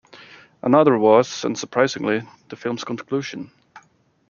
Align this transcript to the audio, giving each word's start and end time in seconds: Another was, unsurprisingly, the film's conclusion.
Another 0.63 0.97
was, 0.97 1.27
unsurprisingly, 1.45 2.27
the 2.49 2.55
film's 2.55 2.83
conclusion. 2.83 3.51